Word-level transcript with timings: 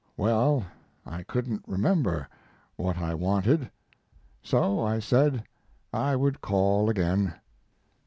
Well, 0.17 0.65
I 1.05 1.21
couldn't 1.21 1.63
remember 1.67 2.27
what 2.75 2.97
I 2.97 3.13
wanted, 3.13 3.69
so 4.41 4.81
I 4.83 4.97
said 4.97 5.43
I 5.93 6.15
would 6.15 6.41
call 6.41 6.89
again. 6.89 7.35